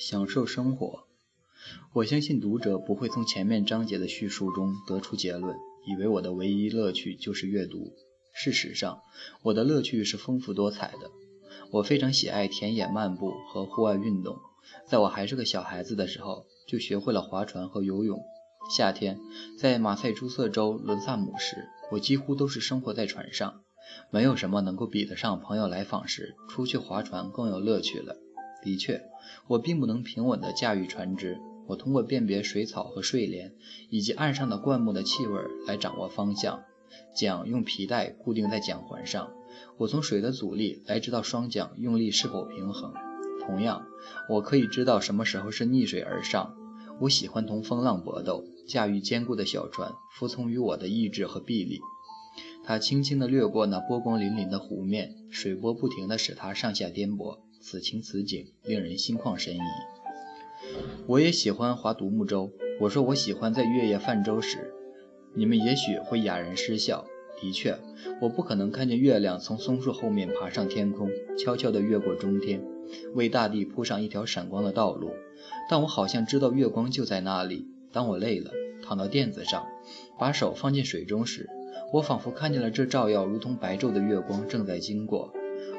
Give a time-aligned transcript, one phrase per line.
[0.00, 1.04] 享受生活。
[1.92, 5.54] 我相信读者不会从前面章节的叙述中得出结论，
[5.86, 7.92] 以为我的唯一乐趣就是阅读。
[8.32, 9.02] 事实上，
[9.42, 11.10] 我的乐趣是丰富多彩的。
[11.70, 14.38] 我非常喜爱田野漫步和户外运动。
[14.88, 18.18] 在我还是个小孩子的时候，就学会了划船和游泳。
[18.74, 19.20] 夏天
[19.58, 23.60] 在马赛诸塞州伦萨姆时，我几乎都是生活在船上。
[24.10, 28.16] 没有什么能够比得上朋友来访时出去划船更有乐趣了。
[28.62, 29.02] 的确，
[29.48, 31.38] 我并不能平稳地驾驭船只。
[31.66, 33.52] 我通过辨别水草和睡莲，
[33.90, 36.62] 以及岸上的灌木的气味来掌握方向。
[37.14, 39.30] 桨用皮带固定在桨环上，
[39.76, 42.92] 我从水的阻力来知道双桨用力是否平衡。
[43.46, 43.86] 同样，
[44.28, 46.56] 我可以知道什么时候是逆水而上。
[47.00, 51.80] 我喜欢同风浪搏斗，驾驭坚固的小船，服从于我的意志和臂力。
[52.64, 57.38] 它轻轻地掠过那波光粼粼的湖面，水波不停地使它上下颠簸。
[57.60, 59.60] 此情此景，令人心旷神怡。
[61.06, 62.50] 我也喜欢划独木舟。
[62.80, 64.72] 我说我喜欢在月夜泛舟时，
[65.34, 67.04] 你们也许会哑然失笑。
[67.40, 67.78] 的确，
[68.20, 72.62] 我不可能看见月亮从松树后面爬上天空，悄悄地越过中天，
[73.14, 75.12] 为大地铺上一条闪光的道路。
[75.68, 77.66] 但我好像知道月光就在那里。
[77.92, 78.50] 当我累了，
[78.82, 79.66] 躺到垫子上，
[80.18, 81.48] 把手放进水中时，
[81.92, 85.32] 我仿佛看见了这照耀如同白昼的月光正在经过。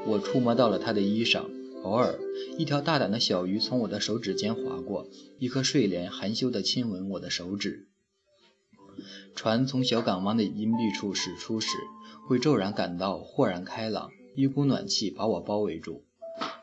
[0.05, 1.43] 我触摸到了它的衣裳。
[1.83, 2.19] 偶尔，
[2.57, 5.07] 一条大胆的小鱼从我的手指间划过，
[5.39, 7.88] 一颗睡莲含羞地亲吻我的手指。
[9.35, 11.77] 船从小港湾的阴蔽处驶出时，
[12.27, 16.03] 会骤然感到豁然开朗，一股暖气把我包围住。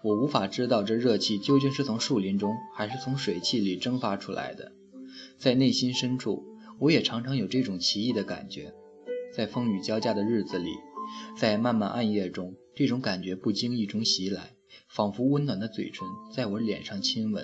[0.02, 4.72] 我无法知道这热气究竟是从树林中还是从水汽里蒸发出来的。
[5.38, 6.44] 在内心深处，
[6.78, 8.72] 我也常常有这种奇异的感觉。
[9.34, 10.70] 在风雨交加的日子里，
[11.36, 14.55] 在漫漫暗夜中，这种感觉不经意中袭来。
[14.87, 17.43] 仿佛温暖的嘴唇在我脸上亲吻。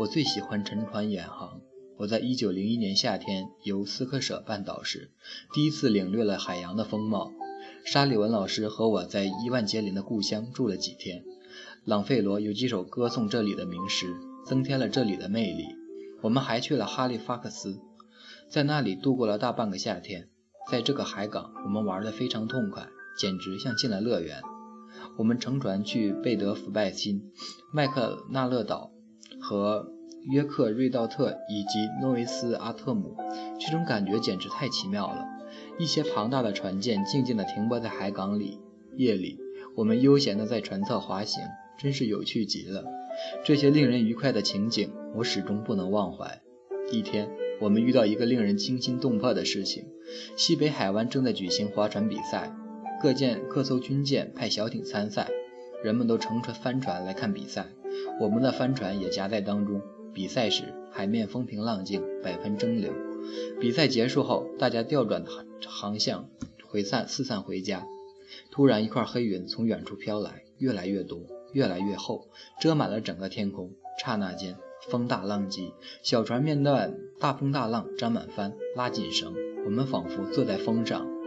[0.00, 1.60] 我最喜欢沉船远航。
[1.96, 5.10] 我在1901年夏天游斯科舍半岛时，
[5.52, 7.32] 第一次领略了海洋的风貌。
[7.84, 11.24] 沙利文老师和我在伊万杰林的故乡住了几天。
[11.84, 14.14] 朗费罗有几首歌颂这里的名诗，
[14.46, 15.64] 增添了这里的魅力。
[16.22, 17.80] 我们还去了哈利法克斯，
[18.48, 20.28] 在那里度过了大半个夏天。
[20.70, 22.86] 在这个海港，我们玩得非常痛快，
[23.18, 24.42] 简直像进了乐园。
[25.18, 27.32] 我们乘船去贝德福拜辛、
[27.72, 28.92] 麦克纳勒岛
[29.40, 29.90] 和
[30.30, 33.16] 约克瑞道特以及诺维斯阿特姆，
[33.58, 35.26] 这种感觉简直太奇妙了。
[35.76, 38.60] 一些庞大的船舰静静地停泊在海港里。
[38.96, 39.38] 夜里，
[39.76, 41.42] 我们悠闲地在船侧滑行，
[41.78, 42.84] 真是有趣极了。
[43.44, 46.40] 这些令人愉快的情景，我始终不能忘怀。
[46.92, 47.28] 一天，
[47.60, 49.84] 我们遇到一个令人惊心动魄的事情：
[50.36, 52.52] 西北海湾正在举行划船比赛。
[53.00, 55.28] 各舰各艘军舰派小艇参赛，
[55.84, 57.68] 人们都乘船帆船来看比赛，
[58.20, 59.80] 我们的帆船也夹在当中。
[60.12, 62.90] 比赛时，海面风平浪静，百分蒸馏。
[63.60, 65.24] 比赛结束后，大家调转
[65.68, 66.28] 航向，
[66.66, 67.86] 回散四散回家。
[68.50, 71.20] 突然，一块黑云从远处飘来，越来越多，
[71.52, 72.26] 越来越厚，
[72.60, 73.70] 遮满了整个天空。
[74.02, 74.56] 刹那间，
[74.90, 75.72] 风大浪急，
[76.02, 76.72] 小船面对
[77.20, 79.34] 大风大浪，沾满帆，拉紧绳，
[79.64, 81.17] 我们仿佛坐在风上。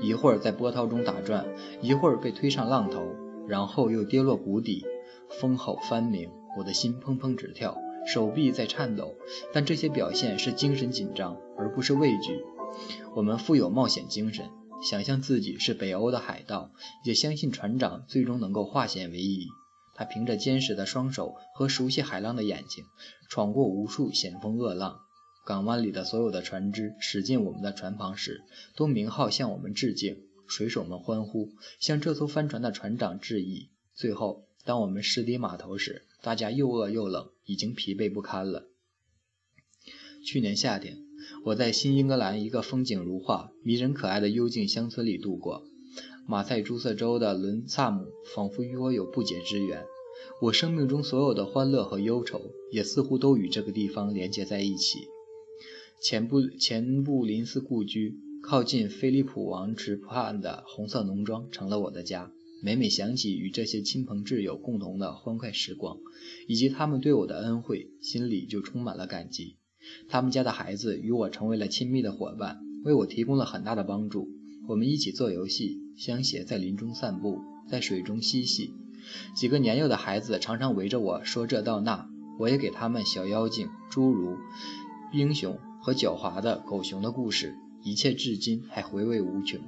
[0.00, 1.46] 一会儿在波涛中打转，
[1.80, 3.14] 一会儿被推上浪头，
[3.46, 4.84] 然后又跌落谷底。
[5.40, 7.76] 风吼翻鸣，我的心砰砰直跳，
[8.06, 9.14] 手臂在颤抖。
[9.52, 12.44] 但这些表现是精神紧张，而不是畏惧。
[13.14, 14.50] 我们富有冒险精神，
[14.82, 16.70] 想象自己是北欧的海盗，
[17.04, 19.46] 也相信船长最终能够化险为夷。
[19.96, 22.84] 他凭着坚实的双手和熟悉海浪的眼睛，
[23.28, 25.00] 闯过无数险峰恶浪。
[25.46, 28.42] 港湾里的所有的船只驶进我们的船旁时，
[28.76, 30.16] 都鸣号向我们致敬，
[30.46, 33.68] 水手们欢呼，向这艘帆船的船长致意。
[33.94, 38.66] 最后，当我们驶抵码头时，大家又饿又冷，已经疲惫不堪了。
[40.24, 40.96] 去年夏天，
[41.44, 45.62] 我在新英格兰一个风景如画、迷人可爱的幽静乡村里度过。
[46.26, 49.84] 马赛诸塞州的伦萨姆仿佛与我有不解之缘，
[50.40, 52.40] 我生命中所有的欢乐和忧愁，
[52.72, 55.06] 也似乎都与这个地方连接在一起。
[56.04, 62.30] 前布前布林斯故居，靠近菲利普王池畔的红色农庄成了我的家。
[62.62, 65.96] 每每想起与这些亲朋挚友共同的欢快时光，
[66.46, 69.56] 以及他们对我的恩惠，心里就充满了感激。
[70.06, 74.28] 他们家的孩子与我成为了亲密的伙伴，为我提供了很大的帮助。
[74.68, 78.74] 我们一起做游戏，相携在林中散步，在水中嬉戏。
[79.34, 82.06] 几个年幼的孩子常常围着我说这道那，
[82.38, 84.36] 我也给他们小妖精、侏儒、
[85.10, 85.58] 英雄。
[85.84, 89.60] 和狡猾的狗熊的故事，一切至今还回味无穷。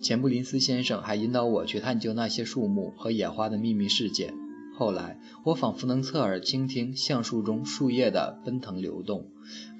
[0.00, 4.32] 钱布林斯先生还引导我去探究那些树木和野花的秘密世界。
[4.76, 9.26] 后来，我仿佛能侧耳倾听橡树中树叶的奔腾流动，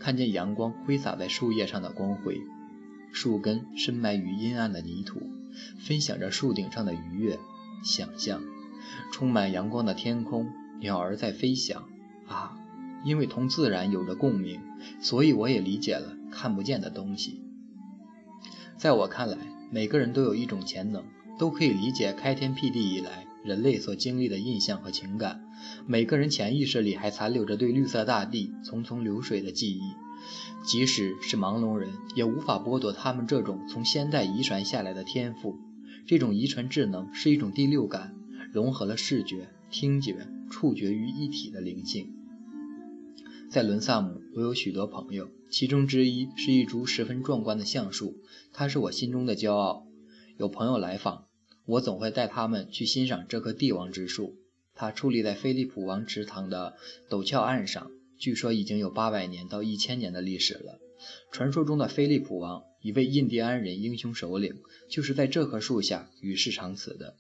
[0.01, 2.41] 看见阳光挥洒在树叶上的光辉。
[3.13, 5.23] 树根深埋于阴暗的泥土，
[5.79, 7.39] 分享着树顶上的愉悦。
[7.85, 8.43] 想象，
[9.13, 10.49] 充满阳光的天空，
[10.81, 11.85] 鸟儿在飞翔。
[12.27, 12.59] 啊，
[13.05, 14.61] 因为同自然有着共鸣，
[15.01, 17.41] 所以我也理解了看不见的东西。
[18.77, 19.37] 在我看来，
[19.71, 21.05] 每个人都有一种潜能，
[21.39, 23.27] 都可以理解开天辟地以来。
[23.45, 25.41] 人类所经历的印象和情感，
[25.87, 29.81] 每个人潜意识里还残留着对绿色大地匆匆流水的记忆。
[30.67, 35.57] 即使是盲聋人，也无法剥夺他们这种从先代遗传下来的天赋。
[36.05, 38.15] 这种遗传智能是一种第六感，
[38.53, 42.18] 融合了视觉、听觉、触觉于一体的灵性。
[43.51, 48.19] 在伦萨姆，我有许多朋友，其中之一是一株十分壮观的橡树，
[48.53, 49.87] 它是我心中的骄傲。
[50.37, 51.25] 有朋友来访。
[51.65, 54.37] 我总会带他们去欣赏这棵帝王之树。
[54.75, 56.77] 它矗立在菲利普王池塘的
[57.11, 60.79] 陡峭岸上，据说已经有八百年到一千年的历史了。
[61.31, 64.55] 传说中的菲利普王，一位印第安人英雄首领，
[64.91, 67.17] 就是在这棵树下与世长辞的。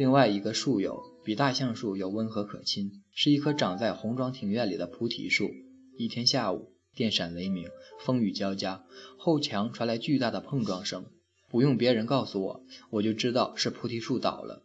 [0.00, 5.50] 另外一个树友比大橡树要温和可亲，是一棵长在红庄庭院里的菩提树。
[5.98, 7.68] 一天下午，电闪雷鸣，
[7.98, 8.82] 风雨交加，
[9.18, 11.04] 后墙传来巨大的碰撞声。
[11.50, 14.62] 不用别人告诉我，我就知道是菩提树倒了。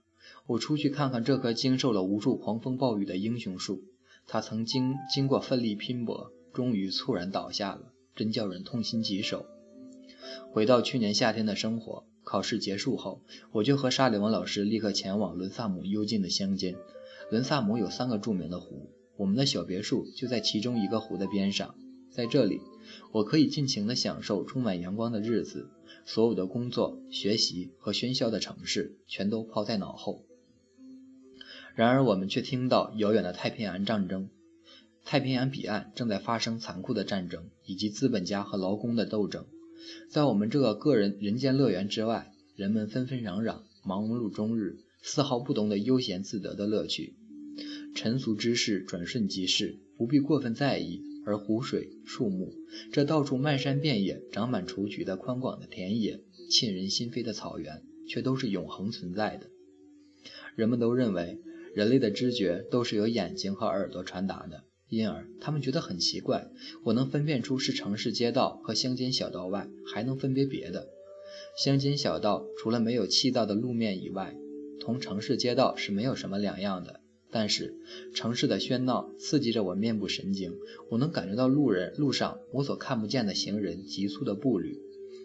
[0.47, 3.83] 我出去看看这棵经受了无数狂风暴雨的英雄树，
[4.27, 9.45] 它曾经经过奋力拼搏，终于猝然倒下了，真叫人痛心疾首。
[10.53, 13.21] 回到去年夏天的生活，考试结束后，
[13.53, 16.75] 我就和沙利文老师立刻前往伦萨姆幽静的乡间。
[17.31, 21.75] 伦萨姆有三个著名的湖，我们的小别墅就在其中一个湖的边上，
[22.11, 22.59] 在这里，
[23.13, 25.69] 我可以尽情地享受充满阳光的日子。
[26.03, 30.23] 所有的工作、学习和喧嚣的城市全都抛在脑后。
[31.73, 34.29] 然而，我们却听到遥远的太平洋战争，
[35.03, 39.45] 太平洋彼岸正在发生残酷的战争，以及资本家和劳工的斗争。
[40.09, 47.15] 在我们这个个人人间乐园之外，人们纷纷攘攘，忙碌终日，丝毫不懂得悠闲自得的乐趣。
[47.95, 51.01] 尘俗之事转瞬即逝，不必过分在意。
[51.27, 52.53] 而湖水、树木，
[52.91, 56.21] 这到处漫山遍野、长满雏菊的宽广的田野、
[56.51, 59.47] 沁人心扉的草原，却都是永恒存在的。
[60.55, 61.39] 人们都认为，
[61.73, 66.47] 人类的知觉都是由眼睛和耳朵传达的，因而他们觉得很奇怪：
[66.83, 70.89] 我能分辨出是城市街道和乡间小道外，还能分别别的。
[71.57, 74.35] 乡间小道除了没有砌造的路面以外，
[74.79, 77.01] 同城市街道是没有什么两样的。
[77.31, 77.75] 但是
[78.13, 80.53] 城市的喧闹刺激着我面部神经，
[80.89, 84.79] 我能感觉到路人路上我所看不见的行人急促的步履，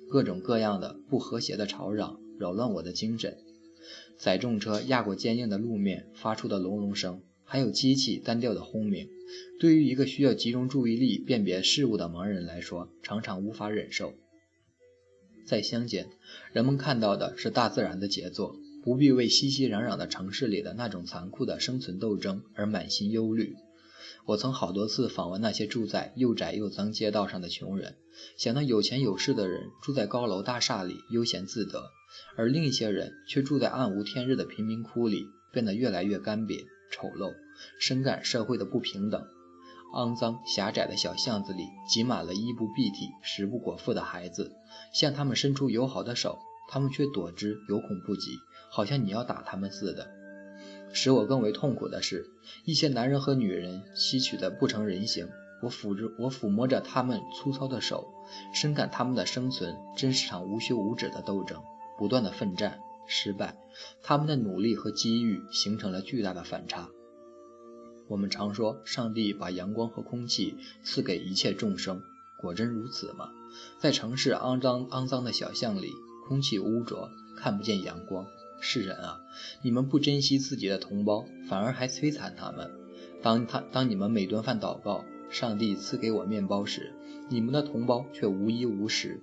[0.09, 3.39] 各种各样的不和谐的吵嚷扰乱我的精神。
[4.19, 9.08] 载重车压过坚硬的路面发出的隆隆声，还有机器单调的轰鸣，
[9.58, 14.14] 对于一个需要集中注意力辨别事物的盲人来说，常常无法忍受。
[15.44, 16.06] 在乡间，
[16.52, 18.55] 人们看到的是大自然的杰作。
[18.85, 23.56] 不必为熙熙攘攘的城市里的那种残酷的生存斗争而满心忧虑。
[24.26, 27.96] 我曾好多次访问那些住在又窄又脏街道上的穷人，
[28.38, 31.91] 想到有钱有势的人住在高楼大厦里悠闲自得，
[32.37, 37.33] 而另一些人却住在暗无天日的贫民窟里，变得越来越干瘪丑陋，
[37.79, 39.25] 深感社会的不平等。
[39.94, 44.53] 肮脏狭窄的小巷子里挤满了衣不蔽体、食不果腹的孩子，
[44.93, 48.31] 向他们伸出友好的手，他们却躲之有恐不及。
[48.73, 50.09] 好像你要打他们似的。
[50.93, 52.25] 使我更为痛苦的是，
[52.65, 55.29] 一些男人和女人吸取的不成人形。
[55.63, 58.15] 我抚着，我抚摸着他们粗糙的手，
[58.55, 61.61] 深感他们的生存真是场无休无止的斗争，
[61.99, 63.58] 不断的奋战、失败。
[64.02, 66.88] 他们的努力和机遇形成了巨大的反差。
[68.08, 72.02] 我们常说，上帝把阳光和空气赐给一切众生，
[72.40, 73.31] 果真如此吗？
[73.79, 75.93] 在城市肮脏肮脏的小巷里，
[76.26, 78.26] 空气污浊，看不见阳光。
[78.60, 79.20] 世人啊，
[79.62, 82.70] 你们不珍惜自己的同胞，反而还摧残他们。
[83.22, 86.93] 当他当你们每顿饭祷告，上帝赐给我面包时，
[87.29, 89.22] 你们的同胞却无衣无食。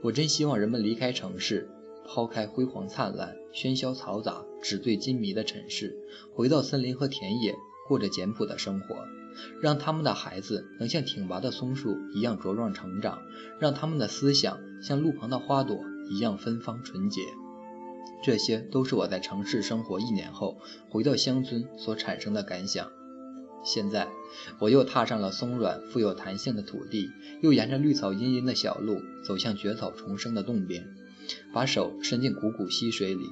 [0.00, 1.68] 我真希望人们离开城市，
[2.08, 5.94] 抛开辉煌灿烂、喧嚣嘈杂、纸醉金迷的尘世，
[6.34, 7.54] 回到森林和田野，
[7.86, 8.96] 过着简朴的生活，
[9.60, 13.20] 让他们的孩子能像挺拔的松树一样茁壮成长，
[13.60, 15.78] 让他们的思想像路旁的花朵
[16.10, 17.20] 一样芬芳纯洁。
[18.24, 22.90] 这些都是我在城市生活一年后回到乡村所产生的感想。
[23.64, 24.08] 现在，
[24.60, 27.10] 我又踏上了松软富有弹性的土地，
[27.42, 30.84] 又沿着绿草茵茵的小路走向蕨草丛生的洞边，
[31.52, 33.24] 把手伸进汩汩溪水里。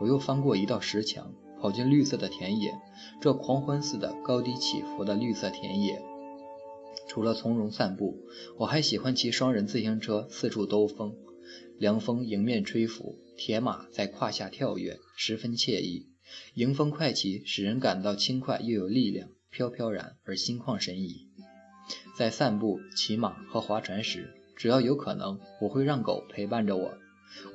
[0.00, 2.72] 我又翻过一道石墙，跑进绿色的田野，
[3.20, 6.02] 这狂欢似的高低起伏的绿色田野。
[7.06, 8.18] 除了从容散步，
[8.58, 11.14] 我还喜欢骑双人自行车四处兜风，
[11.78, 16.08] 凉风迎面吹拂，铁马在胯下跳跃，十分惬意。
[16.54, 21.28] 迎风快骑使人感到轻快又有力量，飘飘然而心旷神怡。
[22.16, 26.94] 在散步、骑马和划船时，只要有可能，我会让狗陪伴着我。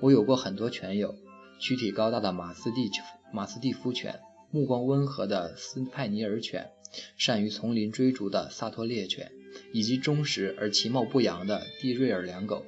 [0.01, 1.15] 我有过很多犬友，
[1.59, 2.89] 躯体高大的马斯蒂
[3.33, 4.19] 马斯蒂夫犬，
[4.51, 6.69] 目光温和的斯派尼尔犬，
[7.17, 9.31] 善于丛林追逐的萨托猎犬，
[9.73, 12.65] 以及忠实而其貌不扬的蒂瑞尔两狗。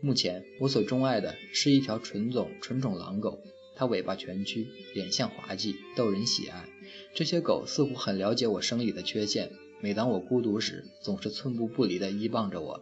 [0.00, 3.38] 目前我所钟爱的是一条纯种纯种狼狗，
[3.76, 6.68] 它尾巴蜷曲，脸相滑稽，逗人喜爱。
[7.14, 12.80] 这些狗似乎很了解我生理的缺陷，每当我孤独时，总是寸步不离地依傍着我。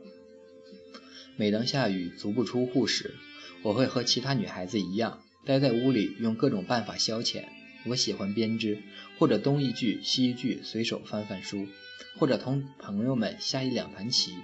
[1.37, 3.15] 每当下雨足不出户时，
[3.63, 7.45] 我会和其他女孩子一样，待在屋里用各种办法消遣。
[7.87, 8.83] 我喜欢编织，
[9.19, 11.67] 或者东一句西一句随手翻翻书，
[12.19, 14.35] 或者同朋友们下一两盘棋。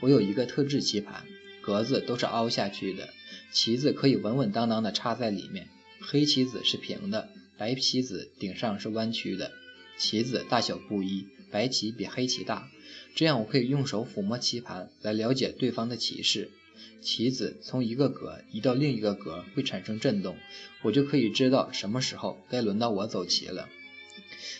[0.00, 1.24] 我有一个特制棋盘，
[1.62, 3.10] 格子都是凹下去的，
[3.52, 5.68] 棋子可以稳稳当当地插在里面。
[6.00, 9.52] 黑棋子是平的，白棋子顶上是弯曲的。
[9.98, 12.70] 棋子大小不一，白棋比黑棋大。
[13.14, 16.50] 这样，我可以用手抚摸棋盘来了解对方的棋势。
[17.00, 20.36] 棋子从一个格移到另一个格会产生震动，
[20.82, 23.68] 我就可以知道什么时候该轮到我走棋了。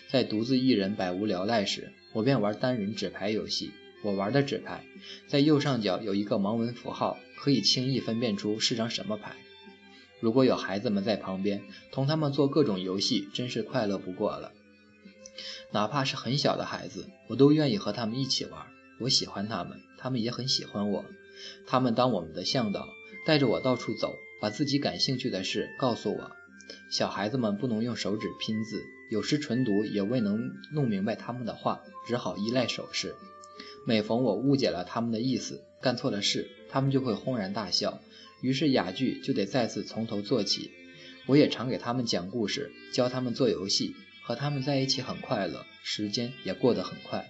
[0.09, 3.71] 在独自一人百无聊赖时，我便玩单人纸牌游戏。
[4.03, 4.83] 我玩的纸牌
[5.27, 9.37] 在右上角有一个盲文符号，可以轻易分辨出是张什么牌。
[10.21, 11.63] 如果有孩子们在旁边，
[11.93, 14.53] 同他们做各种游戏，真是快乐不过了。
[15.71, 18.67] 哪怕是很小的孩子，我都愿意和他们一起玩。
[19.01, 21.05] 我喜欢他们，他们也很喜欢我。
[21.67, 22.89] 他们当我们的向导，
[23.27, 26.31] 带着我到处走，把自己感兴趣的事告诉我。
[26.91, 33.15] 小孩子们不能用手指拼字，有时纯读也未能弄明白他们的话，只好依赖手势。
[33.87, 38.01] 每逢我误解了他们的意思，干错了事，他们就会轰然大笑，
[38.43, 40.71] 于是哑剧就得再次从头做起。
[41.27, 43.95] 我也常给他们讲故事，教他们做游戏。
[44.23, 47.29] 和他们在一起很快乐，时间也过得很快。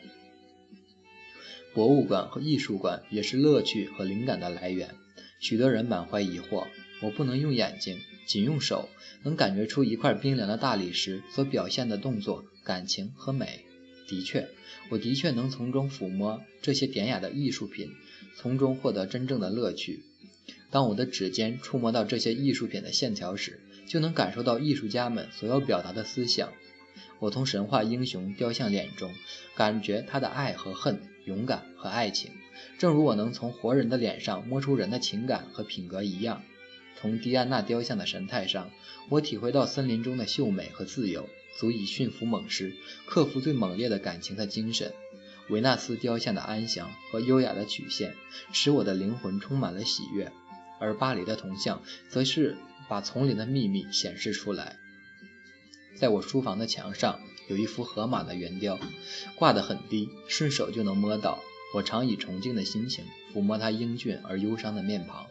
[1.73, 4.95] 博物馆和艺术馆也是乐趣和灵感的来源。
[5.39, 6.67] 许多人满怀疑惑：
[7.01, 8.89] 我不能用眼睛，仅用手
[9.23, 13.65] 能感觉出一块冰凉的大理石所表现的动作、感情和美。
[14.09, 14.49] 的确，
[14.91, 17.93] 我的确能从中抚摸这些典雅的艺术品，
[18.37, 20.03] 从中获得真正的乐趣。
[20.71, 26.53] 当我的指尖触摸到这些艺术品的线条时，就能感受到艺术家们所要表达的思想。
[27.21, 29.13] 我从神话英雄雕像脸中
[29.55, 31.01] 感觉他的爱和恨、
[31.31, 32.33] 勇敢和爱情，
[32.77, 36.43] 正如我能从活人的脸上摸出人的情感和品格一样。
[37.01, 38.69] 从迪安娜雕像的神态上，
[39.09, 42.75] 我体会到森林中的秀美和自由，足以驯服猛狮、
[43.07, 44.93] 克服最猛烈的感情的精神。
[45.49, 48.17] 维纳斯雕像的安详和优雅的曲线，
[48.53, 50.33] 使我的灵魂充满了喜悦。
[50.81, 52.57] 而巴黎的铜像，则是
[52.89, 54.77] 把丛林的秘密显示出来。
[55.97, 57.21] 在我书房的墙上
[57.51, 58.79] 有一幅河马的圆雕，
[59.35, 61.41] 挂得很低，顺手就能摸到。
[61.75, 63.05] 我常以崇敬的心情
[63.35, 65.27] 抚摸它英俊而忧伤的面庞，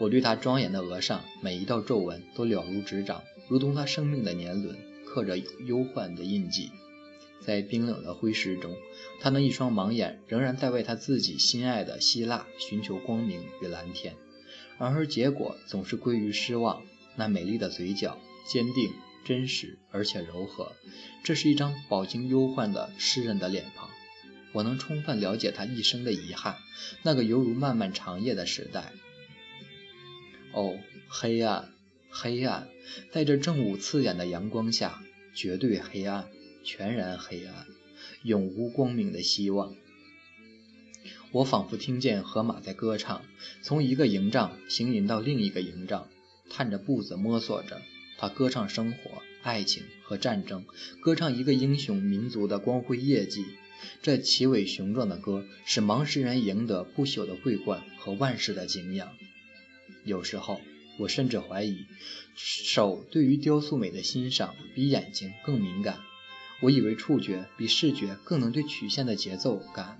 [0.00, 6.70] 我对它庄严的额上每一道皱纹都了如指掌，如同它生命的年轮刻着忧患的印记。
[7.42, 8.74] 在冰冷的灰石中，
[9.20, 14.14] 他那一双盲眼仍然在为他自己心爱的希腊寻求光明与蓝天，
[14.78, 16.82] 然而结果总是归于失望。
[17.14, 18.16] 那美丽的嘴角，
[18.46, 18.92] 坚定。
[19.24, 20.72] 真实而且柔和，
[21.22, 23.90] 这是一张饱经忧患的诗人的脸庞。
[24.52, 26.56] 我能充分了解他一生的遗憾，
[27.02, 28.92] 那个犹如漫漫长夜的时代。
[30.52, 30.76] 哦，
[31.08, 31.72] 黑暗，
[32.10, 32.68] 黑暗，
[33.10, 35.02] 在这正午刺眼的阳光下，
[35.34, 36.28] 绝对黑暗，
[36.64, 37.66] 全然黑暗，
[38.22, 39.74] 永无光明的希望。
[41.30, 43.24] 我仿佛听见河马在歌唱，
[43.62, 46.10] 从一个营帐行吟到另一个营帐，
[46.50, 47.80] 探着步子摸索着。
[48.22, 50.64] 他歌唱生活、爱情和战争，
[51.00, 53.44] 歌唱一个英雄民族的光辉业绩。
[54.00, 59.12] 这奇伟雄壮的歌，使盲诗人赢得不朽的桂冠和万世的敬仰。
[60.04, 60.60] 有时候，
[61.00, 61.84] 我甚至怀疑，
[62.36, 65.98] 手对于雕塑美的欣赏比眼睛更敏感。
[66.60, 69.98] 我以为触觉比视觉更能对曲线的节奏感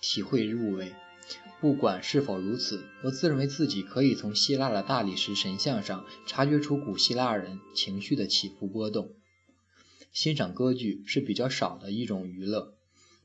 [0.00, 0.94] 体会入微。
[1.60, 9.10] 不管是否如此，我自认为自己可以从希腊的大理石神像上察觉出古希腊人情绪的起伏波动。
[10.12, 12.74] 欣赏歌剧是比较少的一种娱乐。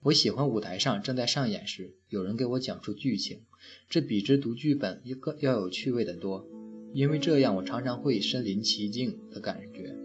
[0.01, 3.41] 我喜欢舞台上正在上演时，有人给我讲述剧情，
[3.87, 6.47] 这比之读剧本一个要有趣味的多，
[6.91, 9.95] 因为这样我常常会身临其境的感觉。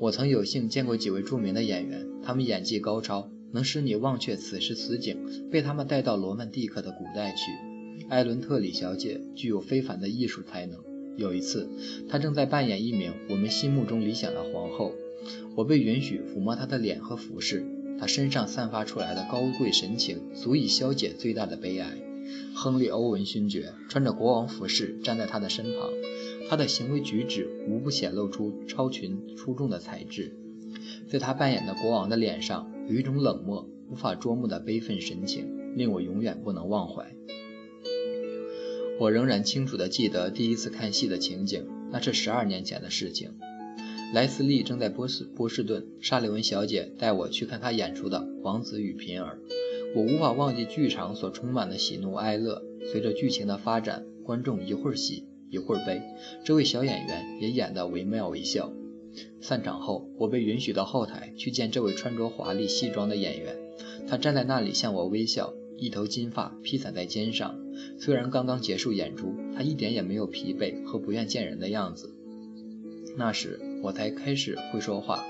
[0.00, 7.52] 我曾有幸见过几位著名的演员，他们演技高超，能使你忘却此时此景，被他们带到罗曼蒂克的古代去。
[8.08, 10.78] 艾伦特里小姐具有非凡的艺术才能。
[11.16, 11.68] 有一次，
[12.08, 14.92] 她正在扮演一名我们心目中理想的皇后，
[15.56, 17.66] 我被允许抚摸她的脸和服饰，
[17.98, 21.98] 她身上散发出来的高贵神情足以消解最大的悲哀。
[22.54, 25.90] 亨利·欧文勋爵穿着国王服饰站在她的身旁，
[26.48, 30.32] 他的行为举止无不显露出超群出众的才智。
[31.08, 37.06] 在他扮演的国王的脸上有一种冷漠、无法捉摸的悲愤神情，令我永远不能忘怀。
[38.98, 43.30] 我仍然清楚地记得第一次看戏的情景，那是十二年前的事情。
[44.12, 49.38] 莱斯利正在波士波士顿，莎莉文小姐带我去看她演出的《王子与贫儿》。
[49.94, 52.60] 我无法忘记剧场所充满的喜怒哀乐。
[52.90, 56.02] 随着剧情的发展，观众一会儿喜一会儿悲，
[56.44, 58.72] 这位小演员也演得惟妙惟肖。
[59.40, 63.56] 散场后，我被允许到后台去见这位穿着华丽西装的演员，
[64.06, 67.58] 他站在那里向我微笑，一头金发披散在肩上。
[67.98, 72.14] 虽然刚刚结束演出，他一点也没有疲惫和不愿见人的样子。
[73.16, 75.24] 那时我才开始会说话。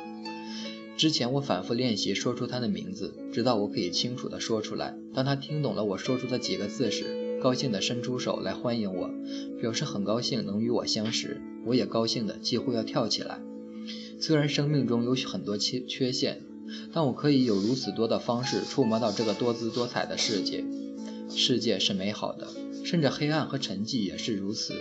[0.96, 4.94] 之前我反复练习说出他的名字，直到我可以清楚地说出来。
[5.14, 9.08] 当他听懂了我说出的几个字时，高兴地伸出手来欢迎我，
[9.60, 11.40] 表示很高兴能与我相识。
[11.64, 13.40] 我也高兴得几乎要跳起来。
[14.20, 16.42] 虽然生命中有很多缺缺陷，
[16.92, 20.62] 但我可以有如此多的方式触摸到这个多姿多彩的世界。
[21.30, 22.46] 世界是美好的，
[22.84, 24.74] 甚至黑暗和沉寂也是如此。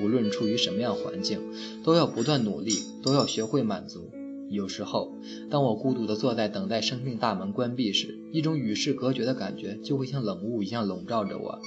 [0.00, 1.40] 无论处于什么样环境，
[1.84, 2.72] 都要不断努力，
[3.02, 4.10] 都要学会满足。
[4.48, 5.12] 有时候，
[5.50, 11.60] 当我孤独地坐在等待生命大门关闭时，一种与世隔绝的感觉就会像冷雾一样笼罩着我。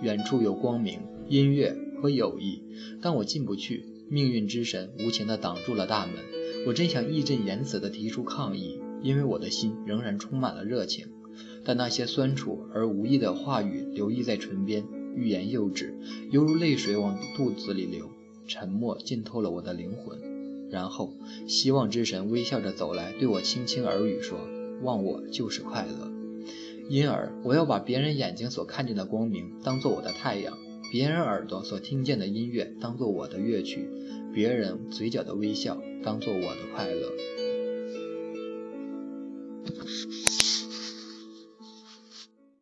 [0.00, 2.62] 远处有光明、音乐和友谊，
[3.02, 3.84] 但我进不去。
[4.08, 6.14] 命运之神无情地挡住了大门。
[6.66, 11.06] 我真想义正言辞地提出抗议，因为我的心仍然充满了热情。
[11.64, 15.94] 但那些酸楚而无意的话语流溢在唇边，欲言又止，
[16.32, 18.10] 犹如泪水往肚子里流。
[18.48, 20.18] 沉默浸透了我的灵魂。
[20.68, 21.14] 然后，
[21.46, 24.40] 希望之神微笑着走来，对我轻轻耳语说
[24.82, 26.10] ：“忘我就是快乐。”
[26.90, 30.58] 因而，我要把别人眼睛所看见的光明当做我的太阳，
[30.90, 33.88] 别人耳朵所听见的音乐当做我的乐曲，
[34.36, 37.35] 别人嘴角的微笑当做我的快乐。